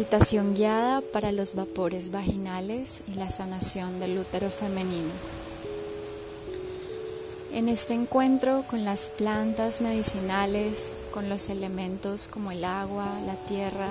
Meditación 0.00 0.54
guiada 0.54 1.02
para 1.02 1.30
los 1.30 1.54
vapores 1.54 2.10
vaginales 2.10 3.02
y 3.06 3.18
la 3.18 3.30
sanación 3.30 4.00
del 4.00 4.16
útero 4.16 4.48
femenino. 4.48 5.10
En 7.52 7.68
este 7.68 7.92
encuentro 7.92 8.64
con 8.70 8.86
las 8.86 9.10
plantas 9.10 9.82
medicinales, 9.82 10.96
con 11.12 11.28
los 11.28 11.50
elementos 11.50 12.28
como 12.28 12.50
el 12.50 12.64
agua, 12.64 13.08
la 13.26 13.34
tierra, 13.34 13.88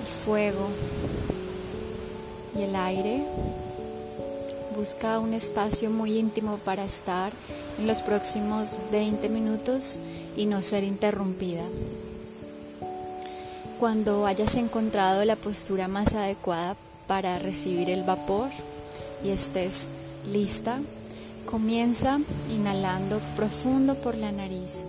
el 0.00 0.24
fuego 0.24 0.66
y 2.58 2.62
el 2.62 2.74
aire, 2.74 3.22
busca 4.76 5.20
un 5.20 5.32
espacio 5.32 5.90
muy 5.90 6.18
íntimo 6.18 6.58
para 6.64 6.84
estar 6.84 7.30
en 7.78 7.86
los 7.86 8.02
próximos 8.02 8.76
20 8.90 9.28
minutos 9.28 10.00
y 10.36 10.46
no 10.46 10.60
ser 10.60 10.82
interrumpida. 10.82 11.62
Cuando 13.78 14.26
hayas 14.26 14.56
encontrado 14.56 15.24
la 15.24 15.36
postura 15.36 15.86
más 15.86 16.14
adecuada 16.14 16.74
para 17.06 17.38
recibir 17.38 17.90
el 17.90 18.02
vapor 18.02 18.48
y 19.24 19.30
estés 19.30 19.88
lista, 20.26 20.80
comienza 21.48 22.18
inhalando 22.50 23.20
profundo 23.36 23.94
por 23.94 24.16
la 24.16 24.32
nariz 24.32 24.84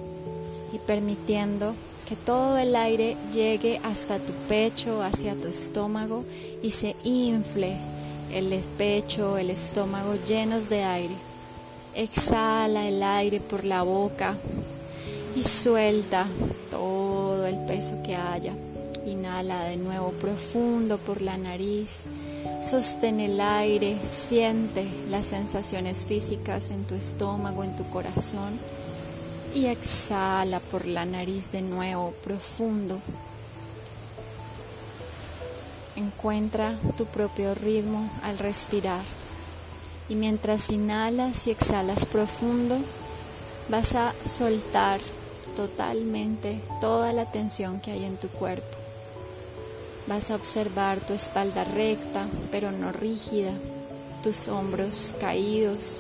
y 0.74 0.80
permitiendo 0.80 1.76
que 2.08 2.16
todo 2.16 2.58
el 2.58 2.76
aire 2.76 3.16
llegue 3.32 3.80
hasta 3.84 4.18
tu 4.18 4.34
pecho, 4.48 5.04
hacia 5.04 5.36
tu 5.36 5.48
estómago 5.50 6.26
y 6.64 6.72
se 6.72 6.96
infle 7.04 7.78
el 8.34 8.60
pecho, 8.80 9.38
el 9.38 9.52
estómago 9.52 10.16
llenos 10.26 10.68
de 10.68 10.82
aire. 10.82 11.16
Exhala 11.94 12.88
el 12.88 13.04
aire 13.04 13.40
por 13.40 13.66
la 13.66 13.84
boca 13.84 14.36
y 15.36 15.44
suelta 15.44 16.26
todo 16.72 17.46
el 17.46 17.56
peso 17.68 17.94
que 18.04 18.16
haya. 18.16 18.56
Inhala 19.30 19.66
de 19.66 19.78
nuevo 19.78 20.10
profundo 20.14 20.98
por 20.98 21.22
la 21.22 21.38
nariz. 21.38 22.08
Sostén 22.64 23.20
el 23.20 23.40
aire, 23.40 23.96
siente 24.04 24.88
las 25.12 25.28
sensaciones 25.28 26.04
físicas 26.04 26.72
en 26.72 26.84
tu 26.86 26.96
estómago, 26.96 27.64
en 27.64 27.76
tu 27.76 27.88
corazón. 27.92 28.58
Y 29.54 29.68
exhala 29.68 30.60
por 30.60 30.88
la 30.88 31.06
nariz 31.06 31.52
de 31.52 31.62
nuevo 31.62 32.12
profundo. 32.24 33.00
Encuentra 35.96 36.76
tu 36.98 37.06
propio 37.06 37.54
ritmo 37.54 38.10
al 38.24 38.40
respirar. 38.40 39.04
Y 40.10 40.16
mientras 40.16 40.72
inhalas 40.72 41.46
y 41.46 41.52
exhalas 41.52 42.06
profundo, 42.06 42.80
vas 43.70 43.94
a 43.94 44.12
soltar 44.24 45.00
totalmente 45.56 46.60
toda 46.82 47.14
la 47.14 47.32
tensión 47.32 47.80
que 47.80 47.92
hay 47.92 48.06
en 48.06 48.18
tu 48.18 48.28
cuerpo. 48.28 48.79
Vas 50.10 50.32
a 50.32 50.36
observar 50.36 51.00
tu 51.02 51.14
espalda 51.14 51.64
recta, 51.64 52.26
pero 52.50 52.72
no 52.72 52.92
rígida, 52.92 53.52
tus 54.24 54.48
hombros 54.48 55.14
caídos, 55.22 56.00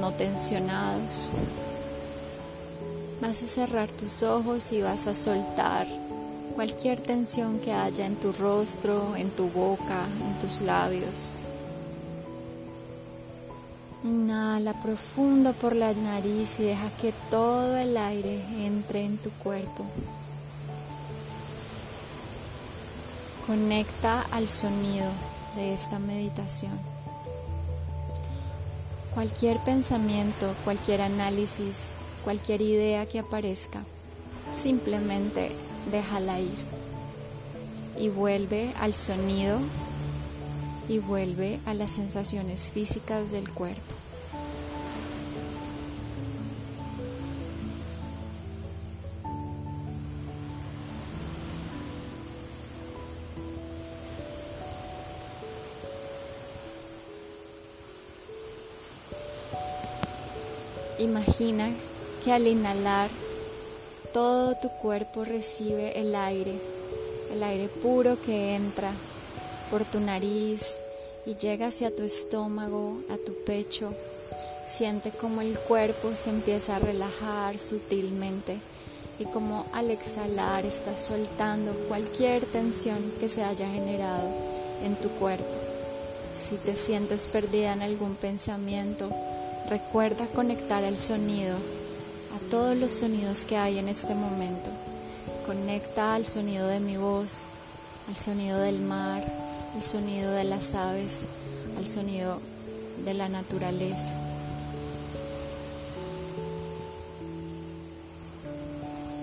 no 0.00 0.10
tensionados. 0.10 1.28
Vas 3.20 3.44
a 3.44 3.46
cerrar 3.46 3.88
tus 3.88 4.24
ojos 4.24 4.72
y 4.72 4.82
vas 4.82 5.06
a 5.06 5.14
soltar 5.14 5.86
cualquier 6.56 7.00
tensión 7.00 7.60
que 7.60 7.72
haya 7.72 8.04
en 8.04 8.16
tu 8.16 8.32
rostro, 8.32 9.14
en 9.14 9.30
tu 9.30 9.48
boca, 9.48 10.06
en 10.26 10.40
tus 10.40 10.60
labios. 10.60 11.34
Inhala 14.02 14.82
profundo 14.82 15.52
por 15.52 15.76
la 15.76 15.94
nariz 15.94 16.58
y 16.58 16.64
deja 16.64 16.90
que 17.00 17.14
todo 17.30 17.76
el 17.76 17.96
aire 17.96 18.40
entre 18.64 19.04
en 19.04 19.18
tu 19.18 19.30
cuerpo. 19.30 19.84
Conecta 23.46 24.22
al 24.32 24.48
sonido 24.48 25.06
de 25.54 25.72
esta 25.72 26.00
meditación. 26.00 26.72
Cualquier 29.14 29.58
pensamiento, 29.60 30.52
cualquier 30.64 31.00
análisis, 31.00 31.92
cualquier 32.24 32.60
idea 32.60 33.06
que 33.06 33.20
aparezca, 33.20 33.84
simplemente 34.48 35.52
déjala 35.92 36.40
ir 36.40 36.58
y 37.96 38.08
vuelve 38.08 38.74
al 38.80 38.94
sonido 38.94 39.60
y 40.88 40.98
vuelve 40.98 41.60
a 41.66 41.74
las 41.74 41.92
sensaciones 41.92 42.72
físicas 42.72 43.30
del 43.30 43.48
cuerpo. 43.48 44.05
Imagina 61.06 61.70
que 62.24 62.32
al 62.32 62.48
inhalar 62.48 63.08
todo 64.12 64.56
tu 64.56 64.68
cuerpo 64.82 65.24
recibe 65.24 66.00
el 66.00 66.16
aire, 66.16 66.58
el 67.32 67.44
aire 67.44 67.68
puro 67.68 68.20
que 68.20 68.56
entra 68.56 68.90
por 69.70 69.84
tu 69.84 70.00
nariz 70.00 70.80
y 71.24 71.36
llega 71.36 71.68
hacia 71.68 71.94
tu 71.94 72.02
estómago, 72.02 73.02
a 73.08 73.18
tu 73.18 73.32
pecho. 73.44 73.92
Siente 74.66 75.12
como 75.12 75.42
el 75.42 75.56
cuerpo 75.56 76.16
se 76.16 76.30
empieza 76.30 76.74
a 76.74 76.80
relajar 76.80 77.60
sutilmente 77.60 78.58
y 79.20 79.26
como 79.26 79.64
al 79.74 79.92
exhalar 79.92 80.66
estás 80.66 80.98
soltando 80.98 81.72
cualquier 81.86 82.44
tensión 82.46 83.12
que 83.20 83.28
se 83.28 83.44
haya 83.44 83.68
generado 83.68 84.28
en 84.82 84.96
tu 84.96 85.08
cuerpo. 85.10 85.54
Si 86.32 86.56
te 86.56 86.74
sientes 86.74 87.28
perdida 87.28 87.74
en 87.74 87.82
algún 87.82 88.16
pensamiento, 88.16 89.08
Recuerda 89.68 90.28
conectar 90.28 90.84
el 90.84 90.96
sonido 90.96 91.56
a 91.56 92.50
todos 92.50 92.76
los 92.76 92.92
sonidos 92.92 93.44
que 93.44 93.56
hay 93.56 93.78
en 93.78 93.88
este 93.88 94.14
momento. 94.14 94.70
Conecta 95.44 96.14
al 96.14 96.24
sonido 96.24 96.68
de 96.68 96.78
mi 96.78 96.96
voz, 96.96 97.42
al 98.08 98.16
sonido 98.16 98.60
del 98.60 98.78
mar, 98.78 99.24
al 99.74 99.82
sonido 99.82 100.30
de 100.30 100.44
las 100.44 100.74
aves, 100.74 101.26
al 101.78 101.88
sonido 101.88 102.40
de 103.04 103.14
la 103.14 103.28
naturaleza. 103.28 104.14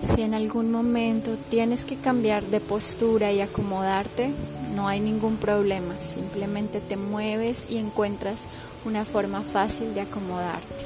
Si 0.02 0.20
en 0.20 0.34
algún 0.34 0.70
momento 0.70 1.38
tienes 1.48 1.86
que 1.86 1.96
cambiar 1.96 2.44
de 2.44 2.60
postura 2.60 3.32
y 3.32 3.40
acomodarte, 3.40 4.30
no 4.74 4.88
hay 4.88 5.00
ningún 5.00 5.36
problema, 5.36 6.00
simplemente 6.00 6.80
te 6.80 6.96
mueves 6.96 7.66
y 7.70 7.78
encuentras 7.78 8.48
una 8.84 9.04
forma 9.04 9.42
fácil 9.42 9.94
de 9.94 10.02
acomodarte. 10.02 10.84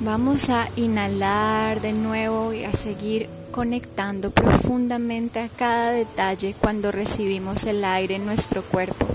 Vamos 0.00 0.48
a 0.48 0.68
inhalar 0.76 1.80
de 1.80 1.92
nuevo 1.92 2.52
y 2.52 2.64
a 2.64 2.72
seguir 2.72 3.28
conectando 3.50 4.30
profundamente 4.30 5.40
a 5.40 5.48
cada 5.48 5.90
detalle 5.90 6.54
cuando 6.58 6.92
recibimos 6.92 7.66
el 7.66 7.84
aire 7.84 8.14
en 8.14 8.24
nuestro 8.24 8.62
cuerpo. 8.62 9.06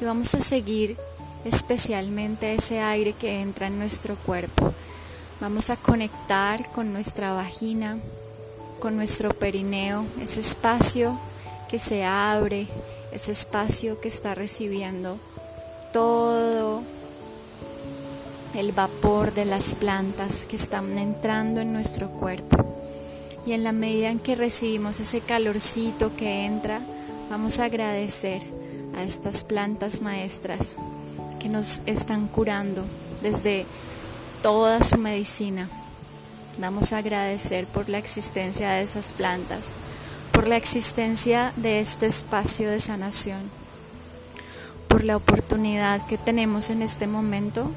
Y 0.00 0.04
vamos 0.04 0.34
a 0.34 0.40
seguir 0.40 0.96
especialmente 1.44 2.54
ese 2.54 2.80
aire 2.80 3.12
que 3.12 3.40
entra 3.40 3.66
en 3.66 3.78
nuestro 3.78 4.16
cuerpo. 4.16 4.72
Vamos 5.40 5.70
a 5.70 5.76
conectar 5.76 6.70
con 6.72 6.92
nuestra 6.92 7.32
vagina, 7.32 7.98
con 8.78 8.96
nuestro 8.96 9.30
perineo, 9.30 10.04
ese 10.20 10.40
espacio 10.40 11.18
que 11.68 11.78
se 11.78 12.04
abre, 12.04 12.66
ese 13.12 13.32
espacio 13.32 14.00
que 14.00 14.08
está 14.08 14.34
recibiendo 14.34 15.18
todo 15.92 16.82
el 18.54 18.72
vapor 18.72 19.32
de 19.32 19.44
las 19.44 19.74
plantas 19.74 20.44
que 20.44 20.56
están 20.56 20.98
entrando 20.98 21.60
en 21.60 21.72
nuestro 21.72 22.10
cuerpo. 22.10 22.66
Y 23.46 23.52
en 23.52 23.64
la 23.64 23.72
medida 23.72 24.10
en 24.10 24.18
que 24.18 24.34
recibimos 24.34 25.00
ese 25.00 25.20
calorcito 25.20 26.14
que 26.16 26.44
entra, 26.44 26.80
vamos 27.30 27.58
a 27.58 27.64
agradecer 27.64 28.42
a 28.98 29.02
estas 29.02 29.44
plantas 29.44 30.02
maestras 30.02 30.76
que 31.40 31.48
nos 31.48 31.80
están 31.86 32.28
curando 32.28 32.84
desde 33.22 33.66
toda 34.42 34.84
su 34.84 34.96
medicina. 34.96 35.68
Vamos 36.58 36.92
a 36.92 36.98
agradecer 36.98 37.66
por 37.66 37.88
la 37.88 37.98
existencia 37.98 38.70
de 38.70 38.82
esas 38.82 39.12
plantas, 39.12 39.76
por 40.30 40.46
la 40.46 40.56
existencia 40.56 41.52
de 41.56 41.80
este 41.80 42.06
espacio 42.06 42.70
de 42.70 42.78
sanación, 42.78 43.40
por 44.86 45.02
la 45.02 45.16
oportunidad 45.16 46.06
que 46.06 46.18
tenemos 46.18 46.70
en 46.70 46.82
este 46.82 47.08
momento 47.08 47.72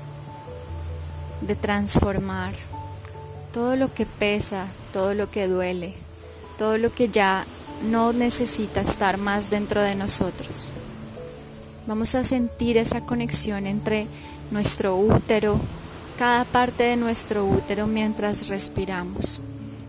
de 1.41 1.55
transformar 1.55 2.53
todo 3.51 3.75
lo 3.75 3.93
que 3.93 4.05
pesa, 4.05 4.67
todo 4.91 5.13
lo 5.13 5.31
que 5.31 5.47
duele, 5.47 5.93
todo 6.57 6.77
lo 6.77 6.93
que 6.93 7.09
ya 7.09 7.45
no 7.89 8.13
necesita 8.13 8.81
estar 8.81 9.17
más 9.17 9.49
dentro 9.49 9.81
de 9.81 9.95
nosotros. 9.95 10.71
Vamos 11.85 12.15
a 12.15 12.23
sentir 12.23 12.77
esa 12.77 13.01
conexión 13.01 13.67
entre 13.67 14.07
nuestro 14.51 14.95
útero, 14.95 15.59
cada 16.17 16.45
parte 16.45 16.83
de 16.83 16.95
nuestro 16.95 17.45
útero 17.45 17.87
mientras 17.87 18.47
respiramos. 18.47 19.41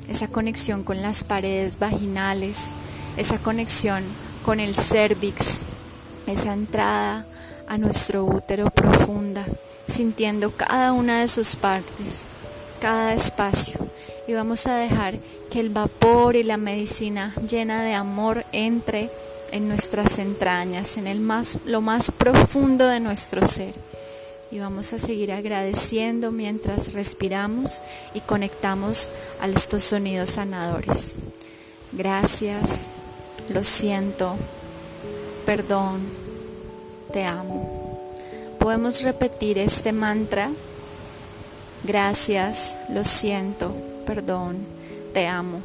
Esa 0.08 0.26
conexión 0.26 0.82
con 0.82 1.02
las 1.02 1.23
paredes 1.23 1.79
vaginales, 1.79 2.73
esa 3.17 3.38
conexión 3.38 4.02
con 4.44 4.58
el 4.58 4.75
cervix, 4.75 5.62
esa 6.26 6.52
entrada 6.52 7.26
a 7.69 7.79
nuestro 7.79 8.25
útero 8.25 8.70
profunda, 8.70 9.44
sintiendo 9.87 10.50
cada 10.50 10.93
una 10.93 11.20
de 11.20 11.29
sus 11.29 11.55
partes, 11.55 12.25
cada 12.81 13.14
espacio. 13.14 13.79
Y 14.26 14.32
vamos 14.32 14.67
a 14.67 14.75
dejar 14.75 15.20
que 15.49 15.61
el 15.61 15.70
vapor 15.70 16.35
y 16.35 16.43
la 16.43 16.56
medicina 16.56 17.32
llena 17.49 17.85
de 17.85 17.94
amor 17.94 18.44
entre 18.50 19.11
en 19.54 19.68
nuestras 19.68 20.18
entrañas, 20.18 20.96
en 20.96 21.06
el 21.06 21.20
más, 21.20 21.60
lo 21.64 21.80
más 21.80 22.10
profundo 22.10 22.88
de 22.88 22.98
nuestro 22.98 23.46
ser. 23.46 23.72
Y 24.50 24.58
vamos 24.58 24.92
a 24.92 24.98
seguir 24.98 25.30
agradeciendo 25.30 26.32
mientras 26.32 26.92
respiramos 26.92 27.80
y 28.14 28.20
conectamos 28.20 29.12
a 29.40 29.46
estos 29.46 29.84
sonidos 29.84 30.30
sanadores. 30.30 31.14
Gracias, 31.92 32.82
lo 33.48 33.62
siento, 33.62 34.34
perdón, 35.46 36.00
te 37.12 37.24
amo. 37.24 38.10
Podemos 38.58 39.02
repetir 39.02 39.58
este 39.58 39.92
mantra. 39.92 40.50
Gracias, 41.84 42.76
lo 42.88 43.04
siento, 43.04 43.72
perdón, 44.04 44.56
te 45.12 45.28
amo. 45.28 45.60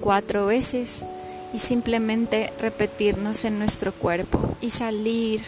Cuatro 0.00 0.46
veces 0.46 1.04
y 1.52 1.58
simplemente 1.58 2.52
repetirnos 2.60 3.44
en 3.44 3.58
nuestro 3.58 3.92
cuerpo 3.92 4.56
y 4.60 4.70
salir 4.70 5.42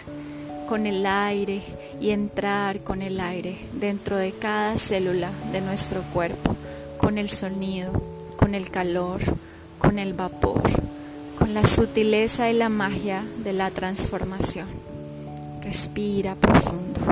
con 0.68 0.86
el 0.86 1.04
aire 1.06 1.62
y 2.00 2.10
entrar 2.10 2.80
con 2.80 3.02
el 3.02 3.20
aire 3.20 3.58
dentro 3.74 4.16
de 4.16 4.32
cada 4.32 4.78
célula 4.78 5.30
de 5.52 5.60
nuestro 5.60 6.02
cuerpo, 6.12 6.56
con 6.98 7.18
el 7.18 7.30
sonido, 7.30 7.92
con 8.36 8.54
el 8.54 8.70
calor, 8.70 9.20
con 9.78 9.98
el 9.98 10.14
vapor, 10.14 10.62
con 11.38 11.54
la 11.54 11.66
sutileza 11.66 12.50
y 12.50 12.54
la 12.54 12.68
magia 12.68 13.24
de 13.44 13.52
la 13.52 13.70
transformación. 13.70 14.66
Respira 15.62 16.34
profundo. 16.34 17.11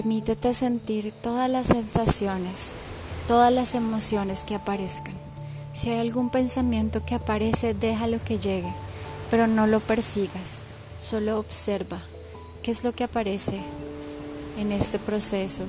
Permítete 0.00 0.54
sentir 0.54 1.12
todas 1.12 1.50
las 1.50 1.66
sensaciones, 1.66 2.72
todas 3.28 3.52
las 3.52 3.74
emociones 3.74 4.44
que 4.44 4.54
aparezcan. 4.54 5.12
Si 5.74 5.90
hay 5.90 5.98
algún 5.98 6.30
pensamiento 6.30 7.04
que 7.04 7.14
aparece, 7.14 7.74
déjalo 7.74 8.16
que 8.24 8.38
llegue, 8.38 8.72
pero 9.30 9.46
no 9.46 9.66
lo 9.66 9.80
persigas, 9.80 10.62
solo 10.98 11.38
observa 11.38 12.00
qué 12.62 12.70
es 12.70 12.82
lo 12.82 12.92
que 12.92 13.04
aparece 13.04 13.60
en 14.58 14.72
este 14.72 14.98
proceso, 14.98 15.64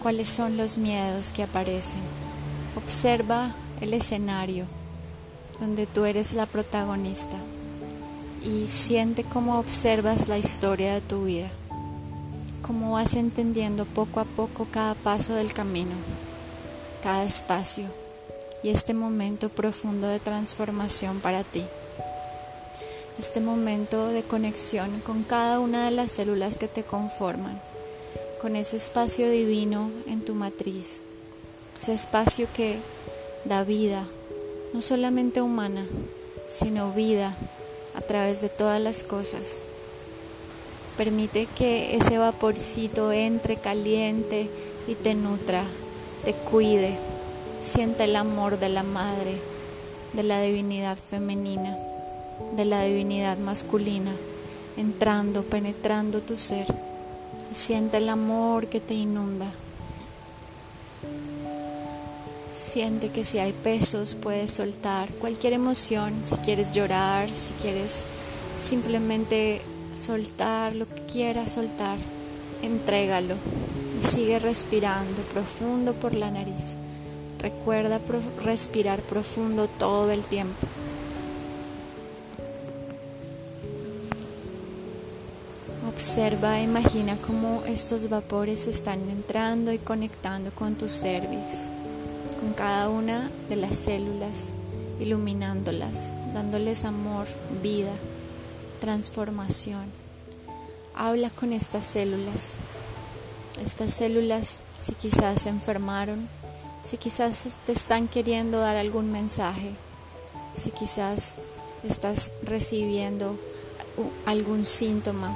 cuáles 0.00 0.28
son 0.28 0.56
los 0.56 0.78
miedos 0.78 1.32
que 1.32 1.42
aparecen. 1.42 2.02
Observa 2.76 3.52
el 3.80 3.94
escenario 3.94 4.66
donde 5.58 5.86
tú 5.86 6.04
eres 6.04 6.34
la 6.34 6.46
protagonista 6.46 7.36
y 8.44 8.68
siente 8.68 9.24
cómo 9.24 9.58
observas 9.58 10.28
la 10.28 10.38
historia 10.38 10.94
de 10.94 11.00
tu 11.00 11.24
vida 11.24 11.50
cómo 12.66 12.92
vas 12.92 13.14
entendiendo 13.14 13.84
poco 13.84 14.20
a 14.20 14.24
poco 14.24 14.66
cada 14.70 14.94
paso 14.94 15.34
del 15.34 15.52
camino, 15.52 15.92
cada 17.02 17.24
espacio 17.24 17.84
y 18.62 18.70
este 18.70 18.94
momento 18.94 19.50
profundo 19.50 20.08
de 20.08 20.18
transformación 20.18 21.20
para 21.20 21.44
ti. 21.44 21.62
Este 23.18 23.40
momento 23.40 24.08
de 24.08 24.22
conexión 24.22 25.00
con 25.00 25.22
cada 25.22 25.60
una 25.60 25.84
de 25.84 25.90
las 25.90 26.10
células 26.10 26.56
que 26.56 26.66
te 26.66 26.82
conforman, 26.82 27.60
con 28.40 28.56
ese 28.56 28.76
espacio 28.76 29.30
divino 29.30 29.90
en 30.06 30.24
tu 30.24 30.34
matriz, 30.34 31.00
ese 31.76 31.92
espacio 31.92 32.48
que 32.54 32.78
da 33.44 33.62
vida, 33.62 34.06
no 34.72 34.80
solamente 34.80 35.42
humana, 35.42 35.84
sino 36.48 36.92
vida 36.92 37.36
a 37.94 38.00
través 38.00 38.40
de 38.40 38.48
todas 38.48 38.80
las 38.80 39.04
cosas. 39.04 39.60
Permite 40.96 41.46
que 41.58 41.96
ese 41.96 42.18
vaporcito 42.18 43.10
entre 43.10 43.56
caliente 43.56 44.48
y 44.86 44.94
te 44.94 45.14
nutra, 45.14 45.64
te 46.24 46.32
cuide. 46.32 46.96
Siente 47.60 48.04
el 48.04 48.14
amor 48.14 48.60
de 48.60 48.68
la 48.68 48.84
madre, 48.84 49.40
de 50.12 50.22
la 50.22 50.40
divinidad 50.40 50.96
femenina, 50.96 51.76
de 52.56 52.64
la 52.64 52.82
divinidad 52.82 53.38
masculina, 53.38 54.12
entrando, 54.76 55.42
penetrando 55.42 56.20
tu 56.20 56.36
ser. 56.36 56.66
Siente 57.52 57.96
el 57.96 58.08
amor 58.08 58.68
que 58.68 58.80
te 58.80 58.94
inunda. 58.94 59.50
Siente 62.52 63.08
que 63.08 63.24
si 63.24 63.40
hay 63.40 63.52
pesos 63.52 64.14
puedes 64.14 64.52
soltar 64.52 65.08
cualquier 65.14 65.54
emoción, 65.54 66.14
si 66.22 66.36
quieres 66.36 66.72
llorar, 66.72 67.28
si 67.34 67.52
quieres 67.54 68.04
simplemente 68.56 69.60
soltar 69.96 70.74
lo 70.74 70.86
que 70.88 71.02
quieras 71.06 71.52
soltar, 71.52 71.98
entrégalo 72.62 73.34
y 73.98 74.02
sigue 74.02 74.38
respirando 74.38 75.22
profundo 75.32 75.92
por 75.94 76.14
la 76.14 76.30
nariz. 76.30 76.76
Recuerda 77.38 78.00
respirar 78.42 79.00
profundo 79.00 79.68
todo 79.68 80.10
el 80.10 80.22
tiempo. 80.22 80.66
Observa 85.88 86.58
e 86.58 86.64
imagina 86.64 87.16
cómo 87.26 87.62
estos 87.66 88.08
vapores 88.08 88.66
están 88.66 89.08
entrando 89.10 89.72
y 89.72 89.78
conectando 89.78 90.50
con 90.50 90.74
tu 90.74 90.88
cervix, 90.88 91.68
con 92.40 92.52
cada 92.54 92.88
una 92.88 93.30
de 93.48 93.56
las 93.56 93.76
células, 93.76 94.54
iluminándolas, 94.98 96.14
dándoles 96.32 96.84
amor, 96.84 97.26
vida 97.62 97.92
transformación. 98.84 99.84
Habla 100.94 101.30
con 101.30 101.54
estas 101.54 101.86
células. 101.86 102.52
Estas 103.64 103.94
células, 103.94 104.60
si 104.78 104.92
quizás 104.92 105.40
se 105.40 105.48
enfermaron, 105.48 106.28
si 106.82 106.98
quizás 106.98 107.48
te 107.64 107.72
están 107.72 108.08
queriendo 108.08 108.58
dar 108.58 108.76
algún 108.76 109.10
mensaje, 109.10 109.70
si 110.54 110.70
quizás 110.70 111.36
estás 111.82 112.30
recibiendo 112.42 113.38
algún 114.26 114.66
síntoma 114.66 115.34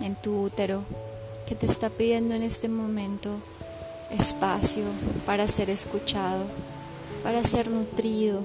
en 0.00 0.14
tu 0.14 0.42
útero 0.42 0.84
que 1.48 1.56
te 1.56 1.66
está 1.66 1.90
pidiendo 1.90 2.36
en 2.36 2.44
este 2.44 2.68
momento 2.68 3.30
espacio 4.12 4.84
para 5.26 5.48
ser 5.48 5.70
escuchado, 5.70 6.44
para 7.24 7.42
ser 7.42 7.68
nutrido, 7.68 8.42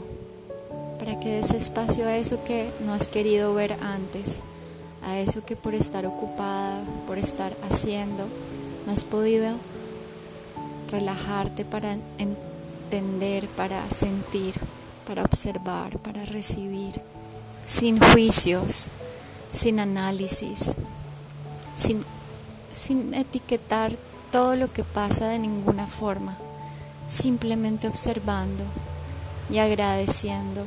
para 1.02 1.20
que 1.20 1.38
des 1.38 1.50
espacio 1.50 2.06
a 2.06 2.16
eso 2.16 2.44
que 2.44 2.72
no 2.86 2.94
has 2.94 3.08
querido 3.08 3.56
ver 3.56 3.74
antes, 3.82 4.44
a 5.04 5.18
eso 5.18 5.44
que 5.44 5.56
por 5.56 5.74
estar 5.74 6.06
ocupada, 6.06 6.80
por 7.08 7.18
estar 7.18 7.52
haciendo, 7.68 8.28
no 8.86 8.94
has 8.94 9.04
podido 9.04 9.56
relajarte 10.92 11.66
para 11.66 11.98
entender, 12.20 13.48
para 13.58 13.90
sentir, 13.90 14.54
para 15.08 15.24
observar, 15.24 15.98
para 15.98 16.24
recibir, 16.24 17.02
sin 17.66 18.00
juicios, 18.00 18.90
sin 19.52 19.80
análisis, 19.80 20.76
sin, 21.76 22.06
sin 22.72 23.16
etiquetar 23.16 23.92
todo 24.32 24.56
lo 24.56 24.72
que 24.72 24.84
pasa 24.84 25.30
de 25.30 25.40
ninguna 25.40 25.88
forma, 25.88 26.38
simplemente 27.08 27.88
observando 27.88 28.66
y 29.52 29.60
agradeciendo, 29.60 30.66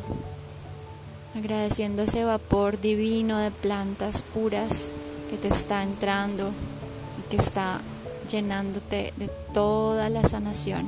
agradeciendo 1.34 2.02
ese 2.02 2.24
vapor 2.24 2.80
divino 2.80 3.38
de 3.38 3.50
plantas 3.50 4.22
puras 4.22 4.92
que 5.30 5.36
te 5.38 5.48
está 5.48 5.82
entrando 5.82 6.50
y 7.18 7.22
que 7.30 7.36
está 7.36 7.80
llenándote 8.30 9.12
de 9.16 9.28
toda 9.52 10.10
la 10.10 10.22
sanación 10.24 10.86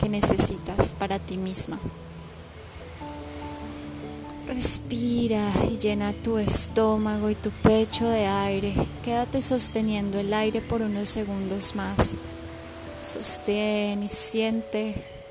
que 0.00 0.08
necesitas 0.08 0.92
para 0.92 1.18
ti 1.18 1.36
misma. 1.36 1.78
Respira 4.46 5.50
y 5.70 5.78
llena 5.78 6.12
tu 6.12 6.38
estómago 6.38 7.30
y 7.30 7.34
tu 7.34 7.50
pecho 7.50 8.08
de 8.08 8.26
aire. 8.26 8.74
Quédate 9.04 9.40
sosteniendo 9.40 10.18
el 10.18 10.32
aire 10.34 10.60
por 10.60 10.82
unos 10.82 11.08
segundos 11.08 11.74
más. 11.74 12.16
Sostén 13.02 14.02
y 14.02 14.08
siente. 14.08 15.21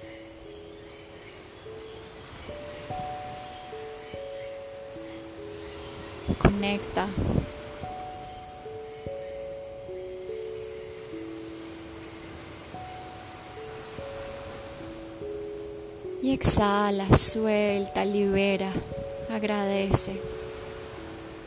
Conecta. 6.62 7.08
Y 16.22 16.34
exhala, 16.34 17.08
suelta, 17.18 18.06
libera, 18.06 18.72
agradece. 19.32 20.22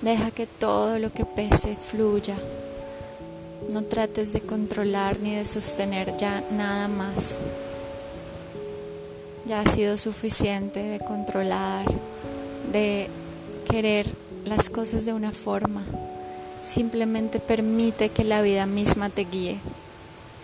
Deja 0.01 0.33
que 0.33 0.49
todo 0.49 0.99
lo 0.99 1.13
que 1.13 1.25
pese 1.25 1.77
fluya. 1.77 2.35
No 3.73 3.85
trates 3.85 4.33
de 4.33 4.41
controlar 4.41 5.21
ni 5.21 5.37
de 5.37 5.45
sostener 5.45 6.17
ya 6.17 6.43
nada 6.51 6.89
más. 6.89 7.39
Ya 9.47 9.61
ha 9.61 9.67
sido 9.67 9.97
suficiente 9.97 10.83
de 10.83 10.99
controlar, 10.99 11.85
de 12.73 13.09
querer 13.71 14.25
las 14.45 14.71
cosas 14.71 15.05
de 15.05 15.13
una 15.13 15.33
forma. 15.33 15.83
Simplemente 16.63 17.41
permite 17.41 18.09
que 18.09 18.25
la 18.25 18.43
vida 18.43 18.67
misma 18.67 19.11
te 19.11 19.25
guíe, 19.25 19.59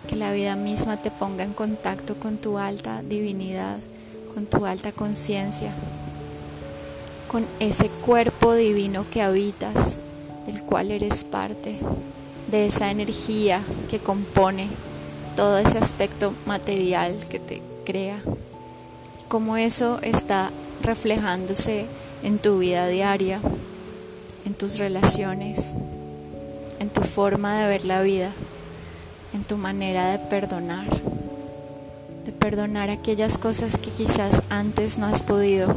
que 0.07 0.15
la 0.15 0.31
vida 0.31 0.55
misma 0.55 0.97
te 0.97 1.11
ponga 1.11 1.43
en 1.43 1.53
contacto 1.53 2.15
con 2.15 2.37
tu 2.37 2.57
alta 2.57 3.01
divinidad 3.01 3.79
con 4.33 4.45
tu 4.45 4.65
alta 4.65 4.91
conciencia, 4.91 5.71
con 7.29 7.45
ese 7.59 7.89
cuerpo 8.05 8.53
divino 8.53 9.05
que 9.11 9.21
habitas, 9.21 9.97
del 10.45 10.61
cual 10.63 10.91
eres 10.91 11.23
parte, 11.23 11.77
de 12.49 12.67
esa 12.67 12.91
energía 12.91 13.61
que 13.89 13.99
compone 13.99 14.67
todo 15.35 15.57
ese 15.57 15.77
aspecto 15.77 16.33
material 16.45 17.17
que 17.29 17.39
te 17.39 17.61
crea, 17.85 18.21
cómo 19.27 19.57
eso 19.57 19.99
está 20.01 20.49
reflejándose 20.81 21.85
en 22.23 22.37
tu 22.37 22.59
vida 22.59 22.87
diaria, 22.87 23.39
tus 24.61 24.77
relaciones, 24.77 25.73
en 26.79 26.91
tu 26.91 27.01
forma 27.01 27.57
de 27.57 27.67
ver 27.67 27.83
la 27.83 28.03
vida, 28.03 28.29
en 29.33 29.43
tu 29.43 29.57
manera 29.57 30.11
de 30.11 30.19
perdonar 30.19 30.87
de 32.23 32.31
perdonar 32.31 32.91
aquellas 32.91 33.39
cosas 33.39 33.79
que 33.79 33.89
quizás 33.89 34.43
antes 34.51 34.99
no 34.99 35.07
has 35.07 35.23
podido, 35.23 35.75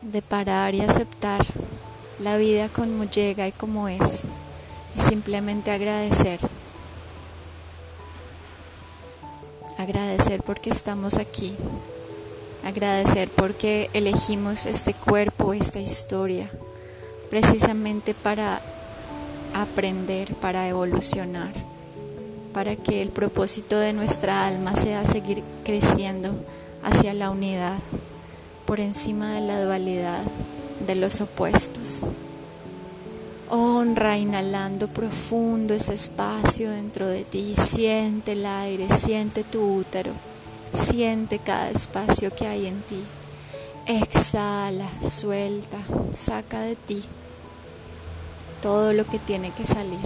de 0.00 0.22
parar 0.22 0.74
y 0.74 0.80
aceptar 0.80 1.44
la 2.18 2.38
vida 2.38 2.70
como 2.70 3.04
llega 3.04 3.46
y 3.46 3.52
como 3.52 3.86
es, 3.86 4.24
y 4.96 5.00
simplemente 5.00 5.72
agradecer. 5.72 6.40
Agradecer 9.76 10.42
porque 10.42 10.70
estamos 10.70 11.18
aquí, 11.18 11.54
agradecer 12.64 13.28
porque 13.28 13.90
elegimos 13.92 14.66
este 14.66 14.94
cuerpo, 14.94 15.52
esta 15.52 15.80
historia, 15.80 16.50
precisamente 17.30 18.14
para 18.14 18.60
aprender, 19.54 20.34
para 20.34 20.68
evolucionar 20.68 21.52
para 22.58 22.74
que 22.74 23.02
el 23.02 23.10
propósito 23.10 23.78
de 23.78 23.92
nuestra 23.92 24.44
alma 24.44 24.74
sea 24.74 25.04
seguir 25.04 25.44
creciendo 25.64 26.34
hacia 26.82 27.14
la 27.14 27.30
unidad, 27.30 27.78
por 28.66 28.80
encima 28.80 29.34
de 29.34 29.40
la 29.42 29.62
dualidad 29.62 30.22
de 30.86 30.94
los 30.96 31.20
opuestos. 31.20 32.02
Honra 33.48 34.18
inhalando 34.18 34.88
profundo 34.88 35.72
ese 35.72 35.94
espacio 35.94 36.70
dentro 36.70 37.06
de 37.06 37.22
ti, 37.22 37.54
siente 37.56 38.32
el 38.32 38.44
aire, 38.44 38.90
siente 38.90 39.44
tu 39.44 39.76
útero, 39.76 40.10
siente 40.72 41.38
cada 41.38 41.70
espacio 41.70 42.34
que 42.34 42.46
hay 42.46 42.66
en 42.66 42.80
ti. 42.82 43.02
Exhala, 43.86 44.88
suelta, 45.02 45.78
saca 46.12 46.60
de 46.60 46.76
ti 46.76 47.02
todo 48.62 48.92
lo 48.92 49.06
que 49.06 49.18
tiene 49.18 49.50
que 49.52 49.64
salir. 49.64 49.98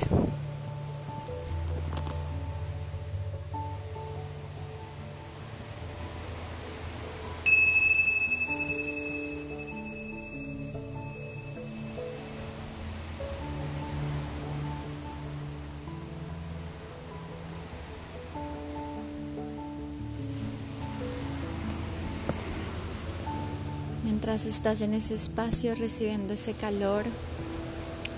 Mientras 24.24 24.46
estás 24.46 24.82
en 24.82 24.94
ese 24.94 25.14
espacio 25.14 25.74
recibiendo 25.74 26.32
ese 26.32 26.52
calor, 26.52 27.04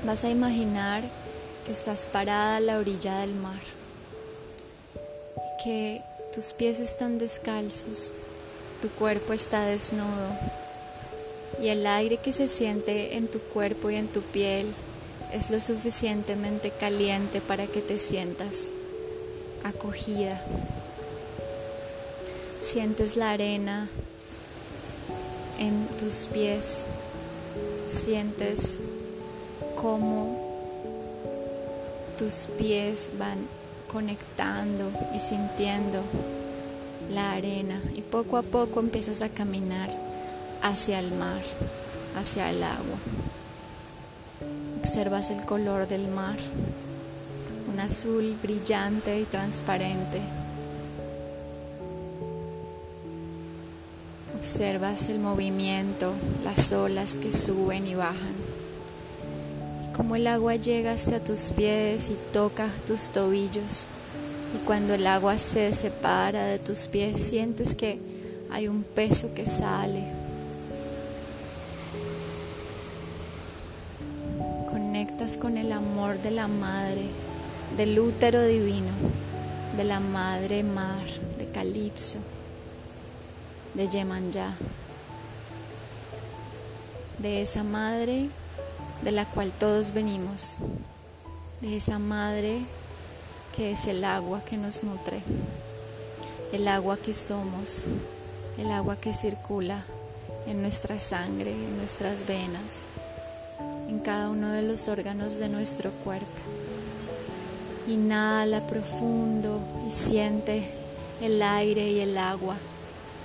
vas 0.04 0.22
a 0.24 0.28
imaginar 0.28 1.02
que 1.64 1.72
estás 1.72 2.08
parada 2.08 2.56
a 2.56 2.60
la 2.60 2.76
orilla 2.76 3.20
del 3.20 3.34
mar, 3.34 3.62
que 5.64 6.02
tus 6.34 6.52
pies 6.52 6.78
están 6.78 7.16
descalzos, 7.16 8.12
tu 8.82 8.90
cuerpo 8.90 9.32
está 9.32 9.64
desnudo 9.64 10.28
y 11.58 11.68
el 11.68 11.86
aire 11.86 12.18
que 12.18 12.32
se 12.32 12.48
siente 12.48 13.16
en 13.16 13.26
tu 13.26 13.38
cuerpo 13.38 13.88
y 13.88 13.94
en 13.94 14.08
tu 14.08 14.20
piel 14.20 14.66
es 15.32 15.48
lo 15.48 15.58
suficientemente 15.58 16.70
caliente 16.78 17.40
para 17.40 17.66
que 17.66 17.80
te 17.80 17.96
sientas 17.96 18.70
acogida. 19.64 20.38
Sientes 22.60 23.16
la 23.16 23.30
arena 23.30 23.88
en 23.88 24.13
tus 26.04 26.26
pies. 26.26 26.84
Sientes 27.86 28.78
cómo 29.80 30.38
tus 32.18 32.46
pies 32.58 33.10
van 33.18 33.38
conectando 33.90 34.90
y 35.14 35.20
sintiendo 35.20 36.02
la 37.10 37.32
arena 37.32 37.80
y 37.94 38.02
poco 38.02 38.36
a 38.36 38.42
poco 38.42 38.80
empiezas 38.80 39.22
a 39.22 39.30
caminar 39.30 39.88
hacia 40.62 40.98
el 40.98 41.10
mar, 41.12 41.40
hacia 42.18 42.50
el 42.50 42.62
agua. 42.62 42.98
Observas 44.80 45.30
el 45.30 45.42
color 45.46 45.88
del 45.88 46.06
mar, 46.08 46.36
un 47.72 47.80
azul 47.80 48.36
brillante 48.42 49.20
y 49.20 49.24
transparente. 49.24 50.20
Observas 54.54 55.08
el 55.08 55.18
movimiento, 55.18 56.12
las 56.44 56.70
olas 56.70 57.18
que 57.18 57.32
suben 57.32 57.88
y 57.88 57.96
bajan. 57.96 58.36
Y 59.82 59.92
cómo 59.96 60.14
el 60.14 60.28
agua 60.28 60.54
llega 60.54 60.92
hasta 60.92 61.18
tus 61.18 61.50
pies 61.50 62.08
y 62.08 62.16
toca 62.32 62.68
tus 62.86 63.10
tobillos. 63.10 63.84
Y 64.54 64.64
cuando 64.64 64.94
el 64.94 65.08
agua 65.08 65.40
se 65.40 65.74
separa 65.74 66.44
de 66.44 66.60
tus 66.60 66.86
pies, 66.86 67.20
sientes 67.20 67.74
que 67.74 67.98
hay 68.52 68.68
un 68.68 68.84
peso 68.84 69.34
que 69.34 69.44
sale. 69.44 70.04
Conectas 74.70 75.36
con 75.36 75.58
el 75.58 75.72
amor 75.72 76.16
de 76.22 76.30
la 76.30 76.46
madre, 76.46 77.06
del 77.76 77.98
útero 77.98 78.40
divino, 78.46 78.92
de 79.76 79.82
la 79.82 79.98
madre 79.98 80.62
mar, 80.62 81.06
de 81.38 81.46
Calipso 81.48 82.18
de 83.74 83.88
Yemanyá, 83.88 84.54
de 87.18 87.42
esa 87.42 87.64
madre 87.64 88.28
de 89.02 89.10
la 89.10 89.24
cual 89.26 89.52
todos 89.52 89.92
venimos, 89.92 90.58
de 91.60 91.76
esa 91.76 91.98
madre 91.98 92.60
que 93.56 93.72
es 93.72 93.86
el 93.86 94.04
agua 94.04 94.42
que 94.44 94.56
nos 94.56 94.84
nutre, 94.84 95.20
el 96.52 96.68
agua 96.68 96.96
que 96.96 97.14
somos, 97.14 97.86
el 98.58 98.70
agua 98.70 98.96
que 98.96 99.12
circula 99.12 99.84
en 100.46 100.62
nuestra 100.62 101.00
sangre, 101.00 101.50
en 101.50 101.76
nuestras 101.76 102.26
venas, 102.26 102.86
en 103.88 103.98
cada 103.98 104.30
uno 104.30 104.52
de 104.52 104.62
los 104.62 104.86
órganos 104.88 105.38
de 105.38 105.48
nuestro 105.48 105.90
cuerpo. 105.90 106.26
Inhala 107.88 108.66
profundo 108.66 109.60
y 109.86 109.90
siente 109.90 110.64
el 111.20 111.42
aire 111.42 111.90
y 111.90 112.00
el 112.00 112.16
agua 112.16 112.56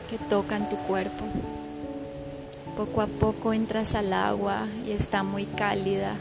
que 0.10 0.18
tocan 0.18 0.70
tu 0.70 0.76
cuerpo. 0.78 1.26
Poco 2.76 3.02
a 3.02 3.08
poco 3.08 3.54
entras 3.54 3.96
al 3.96 4.14
agua 4.14 4.68
y 4.88 4.92
está 4.92 5.24
muy 5.24 5.46
cálida, 5.46 6.14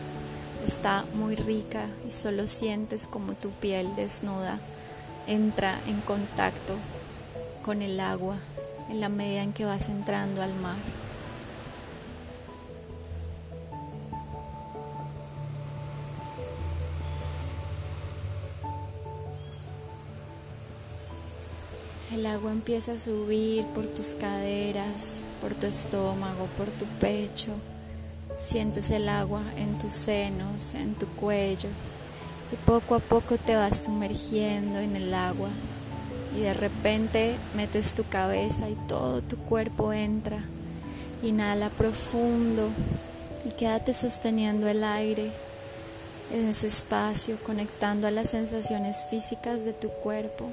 está 0.67 1.05
muy 1.15 1.37
rica 1.37 1.87
y 2.07 2.13
solo 2.13 2.47
sientes 2.47 3.07
como 3.07 3.35
tu 3.35 3.51
piel 3.51 3.95
desnuda 3.97 4.59
entra 5.29 5.79
en 5.87 6.01
contacto 6.01 6.75
con 7.65 7.83
el 7.83 8.01
agua 8.01 8.37
en 8.89 9.01
la 9.01 9.11
medida 9.11 9.43
en 9.43 9.53
que 9.53 9.67
vas 9.67 9.89
entrando 9.89 10.43
al 10.43 10.55
mar. 10.55 10.77
El 22.11 22.25
agua 22.25 22.53
empieza 22.53 22.93
a 22.93 22.99
subir 22.99 23.67
por 23.75 23.87
tus 23.87 24.15
caderas, 24.15 25.27
por 25.43 25.53
tu 25.53 25.67
estómago, 25.67 26.47
por 26.57 26.67
tu 26.69 26.87
pecho. 26.99 27.53
Sientes 28.39 28.91
el 28.91 29.11
agua 29.11 29.43
en 29.59 29.79
tus 29.79 29.93
senos, 29.93 30.73
en 30.73 30.95
tu 30.95 31.07
cuello. 31.07 31.69
Y 32.51 32.57
poco 32.65 32.95
a 32.95 32.99
poco 32.99 33.37
te 33.37 33.57
vas 33.57 33.85
sumergiendo 33.85 34.79
en 34.79 34.97
el 34.97 35.13
agua. 35.13 35.51
Y 36.35 36.41
de 36.41 36.55
repente 36.55 37.37
metes 37.55 37.95
tu 37.95 38.05
cabeza 38.05 38.71
y 38.71 38.75
todo 38.89 39.21
tu 39.21 39.37
cuerpo 39.37 39.93
entra. 39.93 40.39
Inhala 41.23 41.69
profundo 41.69 42.71
y 43.45 43.51
quédate 43.51 43.93
sosteniendo 43.93 44.67
el 44.67 44.83
aire 44.83 45.31
en 46.33 46.49
ese 46.49 46.69
espacio, 46.69 47.37
conectando 47.45 48.07
a 48.07 48.11
las 48.11 48.31
sensaciones 48.31 49.05
físicas 49.11 49.67
de 49.67 49.75
tu 49.75 49.89
cuerpo. 49.89 50.49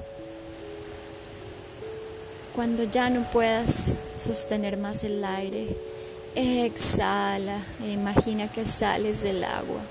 Cuando 2.56 2.84
ya 2.84 3.10
no 3.10 3.22
puedas 3.32 3.92
sostener 4.16 4.78
más 4.78 5.04
el 5.04 5.22
aire, 5.22 5.76
exhala 6.34 7.58
e 7.84 7.90
imagina 7.90 8.50
que 8.50 8.64
sales 8.64 9.22
del 9.22 9.44
agua 9.44 9.82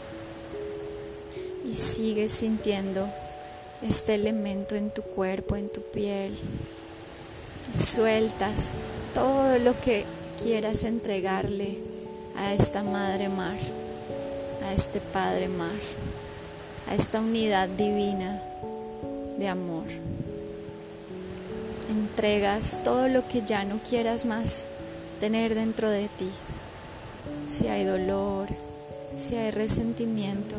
y 1.63 1.75
sigues 1.75 2.31
sintiendo 2.31 3.07
este 3.83 4.15
elemento 4.15 4.73
en 4.73 4.89
tu 4.89 5.03
cuerpo, 5.03 5.55
en 5.55 5.69
tu 5.69 5.81
piel. 5.81 6.35
Sueltas 7.71 8.77
todo 9.13 9.59
lo 9.59 9.79
que 9.81 10.03
quieras 10.41 10.85
entregarle 10.85 11.77
a 12.35 12.55
esta 12.55 12.81
madre 12.81 13.29
mar, 13.29 13.57
a 14.67 14.73
este 14.73 14.99
padre 14.99 15.49
mar, 15.49 15.69
a 16.89 16.95
esta 16.95 17.19
unidad 17.19 17.69
divina 17.69 18.41
de 19.37 19.49
amor 19.49 20.04
entregas 21.89 22.81
todo 22.83 23.07
lo 23.07 23.27
que 23.27 23.43
ya 23.45 23.63
no 23.63 23.79
quieras 23.79 24.25
más 24.25 24.67
tener 25.19 25.55
dentro 25.55 25.89
de 25.89 26.07
ti. 26.17 26.29
Si 27.49 27.67
hay 27.67 27.85
dolor, 27.85 28.47
si 29.17 29.35
hay 29.35 29.51
resentimiento, 29.51 30.55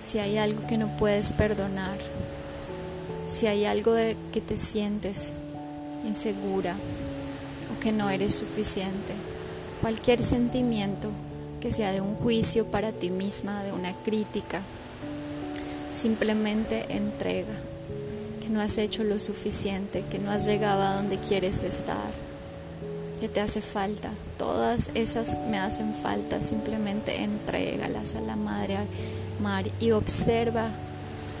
si 0.00 0.18
hay 0.18 0.38
algo 0.38 0.66
que 0.66 0.78
no 0.78 0.88
puedes 0.96 1.32
perdonar, 1.32 1.98
si 3.26 3.46
hay 3.46 3.64
algo 3.64 3.92
de 3.92 4.16
que 4.32 4.40
te 4.40 4.56
sientes 4.56 5.34
insegura 6.06 6.74
o 7.74 7.80
que 7.80 7.92
no 7.92 8.08
eres 8.10 8.34
suficiente, 8.34 9.14
cualquier 9.80 10.22
sentimiento 10.22 11.10
que 11.60 11.70
sea 11.70 11.92
de 11.92 12.00
un 12.00 12.14
juicio 12.14 12.66
para 12.66 12.92
ti 12.92 13.10
misma, 13.10 13.64
de 13.64 13.72
una 13.72 13.92
crítica, 14.04 14.62
simplemente 15.90 16.86
entrega 16.90 17.54
no 18.48 18.60
has 18.60 18.78
hecho 18.78 19.04
lo 19.04 19.18
suficiente, 19.18 20.04
que 20.10 20.18
no 20.18 20.30
has 20.30 20.46
llegado 20.46 20.82
a 20.82 20.94
donde 20.94 21.18
quieres 21.18 21.62
estar, 21.62 22.10
que 23.20 23.28
te 23.28 23.40
hace 23.40 23.60
falta. 23.60 24.10
Todas 24.38 24.90
esas 24.94 25.36
me 25.50 25.58
hacen 25.58 25.94
falta, 25.94 26.40
simplemente 26.40 27.22
entrégalas 27.22 28.14
a 28.14 28.20
la 28.20 28.36
Madre 28.36 28.76
Mar 29.42 29.64
y 29.80 29.92
observa 29.92 30.68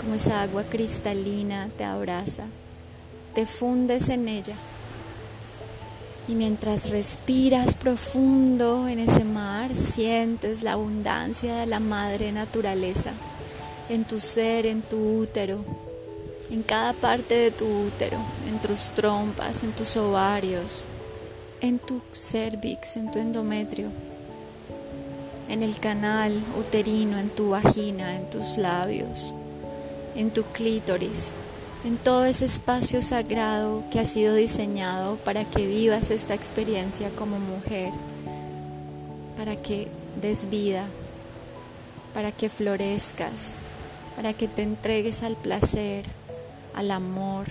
cómo 0.00 0.14
esa 0.14 0.42
agua 0.42 0.64
cristalina 0.64 1.68
te 1.76 1.84
abraza, 1.84 2.44
te 3.34 3.46
fundes 3.46 4.08
en 4.08 4.28
ella. 4.28 4.54
Y 6.28 6.34
mientras 6.34 6.90
respiras 6.90 7.74
profundo 7.74 8.86
en 8.86 8.98
ese 8.98 9.24
mar, 9.24 9.74
sientes 9.74 10.62
la 10.62 10.72
abundancia 10.72 11.56
de 11.56 11.66
la 11.66 11.80
madre 11.80 12.32
naturaleza 12.32 13.12
en 13.88 14.04
tu 14.04 14.20
ser, 14.20 14.66
en 14.66 14.82
tu 14.82 15.20
útero, 15.20 15.87
en 16.50 16.62
cada 16.62 16.92
parte 16.94 17.34
de 17.34 17.50
tu 17.50 17.66
útero, 17.66 18.18
en 18.48 18.58
tus 18.58 18.90
trompas, 18.90 19.64
en 19.64 19.72
tus 19.72 19.96
ovarios, 19.96 20.86
en 21.60 21.78
tu 21.78 22.00
cervix, 22.14 22.96
en 22.96 23.10
tu 23.10 23.18
endometrio, 23.18 23.88
en 25.48 25.62
el 25.62 25.78
canal 25.78 26.40
uterino, 26.58 27.18
en 27.18 27.30
tu 27.30 27.50
vagina, 27.50 28.16
en 28.16 28.30
tus 28.30 28.56
labios, 28.56 29.34
en 30.14 30.30
tu 30.30 30.42
clítoris, 30.44 31.32
en 31.84 31.96
todo 31.96 32.24
ese 32.24 32.44
espacio 32.44 33.02
sagrado 33.02 33.82
que 33.90 34.00
ha 34.00 34.04
sido 34.04 34.34
diseñado 34.34 35.16
para 35.16 35.44
que 35.44 35.66
vivas 35.66 36.10
esta 36.10 36.34
experiencia 36.34 37.10
como 37.10 37.38
mujer, 37.38 37.92
para 39.36 39.56
que 39.56 39.88
des 40.20 40.48
vida, 40.50 40.84
para 42.14 42.32
que 42.32 42.48
florezcas, 42.48 43.54
para 44.16 44.32
que 44.32 44.48
te 44.48 44.62
entregues 44.62 45.22
al 45.22 45.36
placer, 45.36 46.04
al 46.74 46.90
amor, 46.90 47.46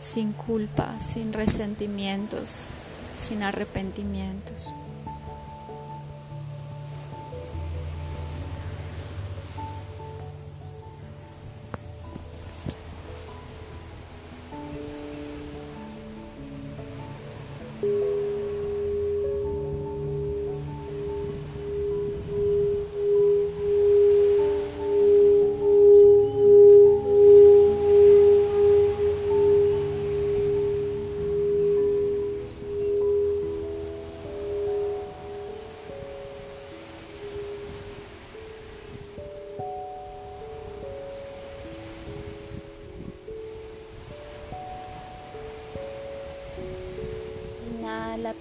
sin 0.00 0.32
culpa, 0.32 0.98
sin 1.00 1.32
resentimientos, 1.32 2.66
sin 3.16 3.42
arrepentimientos. 3.42 4.72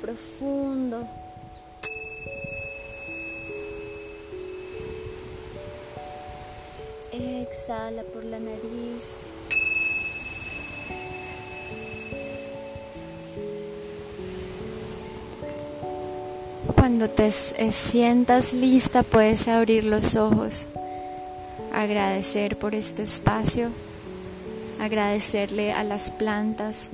Profundo. 0.01 1.07
Exhala 7.12 8.03
por 8.03 8.23
la 8.23 8.39
nariz. 8.39 9.23
Cuando 16.75 17.10
te 17.10 17.31
sientas 17.31 18.53
lista 18.53 19.03
puedes 19.03 19.47
abrir 19.47 19.86
los 19.86 20.15
ojos, 20.15 20.67
agradecer 21.73 22.57
por 22.57 22.75
este 22.75 23.03
espacio, 23.03 23.69
agradecerle 24.79 25.73
a 25.73 25.83
las 25.83 26.12
plantas, 26.12 26.91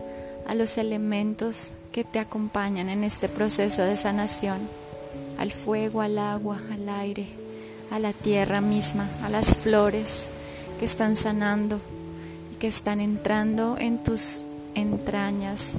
a 0.47 0.55
los 0.55 0.77
elementos 0.77 1.73
que 1.93 2.03
te 2.03 2.17
acompañan 2.17 2.89
en 2.89 3.03
este 3.03 3.29
proceso 3.29 3.83
de 3.83 3.95
sanación, 3.95 4.67
al 5.37 5.51
fuego, 5.51 6.01
al 6.01 6.17
agua, 6.17 6.59
al 6.71 6.89
aire, 6.89 7.27
a 7.91 7.99
la 7.99 8.13
tierra 8.13 8.61
misma, 8.61 9.07
a 9.21 9.29
las 9.29 9.55
flores 9.55 10.31
que 10.79 10.85
están 10.85 11.15
sanando 11.15 11.79
y 12.51 12.55
que 12.55 12.65
están 12.65 12.99
entrando 12.99 13.77
en 13.77 13.99
tus 13.99 14.41
entrañas 14.73 15.75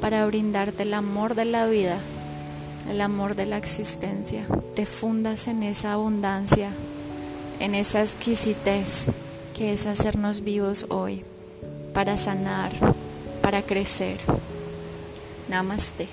para 0.00 0.26
brindarte 0.26 0.82
el 0.82 0.94
amor 0.94 1.36
de 1.36 1.44
la 1.44 1.66
vida, 1.66 1.96
el 2.90 3.00
amor 3.00 3.36
de 3.36 3.46
la 3.46 3.56
existencia. 3.56 4.44
Te 4.74 4.84
fundas 4.84 5.46
en 5.46 5.62
esa 5.62 5.92
abundancia, 5.92 6.70
en 7.60 7.76
esa 7.76 8.00
exquisitez 8.00 9.10
que 9.56 9.72
es 9.72 9.86
hacernos 9.86 10.40
vivos 10.40 10.86
hoy 10.88 11.22
para 11.94 12.18
sanar, 12.18 12.72
para 13.42 13.62
crecer. 13.62 14.18
Namaste. 15.52 16.08